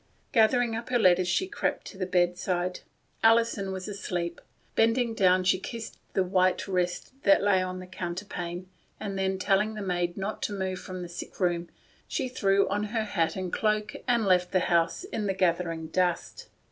Gathering 0.31 0.75
up 0.75 0.89
her 0.89 0.97
letters 0.97 1.27
she 1.27 1.45
crept 1.45 1.85
to 1.85 1.97
the 1.99 2.07
bedside. 2.07 2.79
Alison 3.23 3.71
was 3.71 3.87
asleep. 3.87 4.41
Bending 4.73 5.13
down 5.13 5.43
she 5.43 5.59
kissed 5.59 5.95
the 6.13 6.23
white 6.23 6.67
wrist 6.67 7.13
that 7.21 7.43
lay 7.43 7.61
on 7.61 7.77
the 7.77 7.85
counterpane, 7.85 8.65
and 8.99 9.15
then, 9.15 9.37
telling 9.37 9.75
the 9.75 9.81
maid 9.83 10.17
not 10.17 10.41
to 10.41 10.53
move 10.53 10.79
from 10.79 11.03
the 11.03 11.07
sick 11.07 11.39
room, 11.39 11.69
she 12.07 12.27
threw 12.27 12.67
on 12.67 12.85
her 12.85 13.03
hat 13.03 13.35
and 13.35 13.53
cloak 13.53 13.95
and 14.07 14.25
left 14.25 14.51
THE 14.51 14.57
GATE 14.57 14.63
OF 14.63 14.69
SILENCE. 14.89 15.01
273 15.03 15.11
the 15.21 15.21
house 15.21 15.21
in 15.23 15.27
the 15.27 15.35
gathering 15.35 15.87
dusk. 15.89 16.47